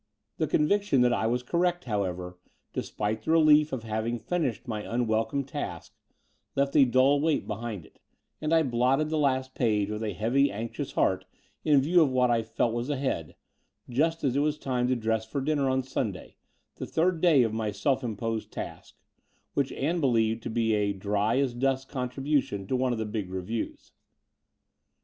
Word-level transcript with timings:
f 0.33 0.37
The 0.39 0.47
conviction 0.47 1.01
that 1.01 1.13
I 1.13 1.27
was 1.27 1.43
correct, 1.43 1.83
however, 1.85 2.39
despite 2.73 3.21
the 3.21 3.29
relief 3.29 3.71
of 3.71 3.83
having 3.83 4.17
finished 4.17 4.67
my 4.67 4.81
unwelcome 4.81 5.43
task, 5.43 5.93
left 6.55 6.75
a 6.75 6.85
dull 6.85 7.21
weight 7.21 7.45
behind 7.45 7.85
it: 7.85 7.99
and 8.41 8.51
I 8.51 8.63
blotted 8.63 9.11
the 9.11 9.19
last 9.19 9.53
page 9.53 9.91
with 9.91 10.01
a 10.01 10.13
heavy 10.13 10.51
anxious 10.51 10.93
heart 10.93 11.25
in 11.63 11.81
view 11.83 12.01
of 12.01 12.09
what 12.09 12.31
I 12.31 12.41
felt 12.41 12.73
was 12.73 12.89
ahead, 12.89 13.35
just 13.87 14.23
as 14.23 14.35
it 14.35 14.39
was 14.39 14.57
time 14.57 14.87
to 14.87 14.95
dress 14.95 15.23
for 15.23 15.39
dinner 15.39 15.69
on 15.69 15.83
Sunday, 15.83 16.35
the 16.77 16.87
third 16.87 17.21
day 17.21 17.43
of 17.43 17.53
my 17.53 17.69
self 17.69 18.03
imposed 18.03 18.51
task, 18.51 18.95
which 19.53 19.71
Ann 19.73 19.99
believed 20.01 20.41
to 20.41 20.49
be 20.49 20.73
a 20.73 20.93
dry 20.93 21.37
as 21.37 21.53
dust 21.53 21.89
contribution 21.89 22.65
to 22.65 22.75
one 22.75 22.91
of 22.91 22.97
the 22.97 23.05
big 23.05 23.29
reviews. 23.29 23.91